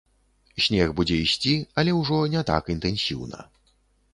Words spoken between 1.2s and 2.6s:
ісці, але ўжо не